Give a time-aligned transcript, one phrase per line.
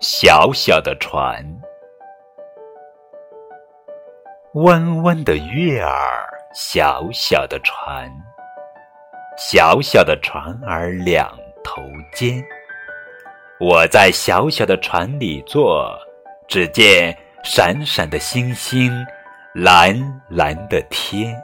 [0.00, 1.44] 小小的船。
[4.54, 8.08] 弯弯的月儿小小的船。
[9.36, 11.82] 小小的船儿两头
[12.14, 12.40] 尖。
[13.58, 15.98] 我在小小的船里坐
[16.46, 19.04] 只见闪闪的星星
[19.52, 21.34] 蓝蓝的天。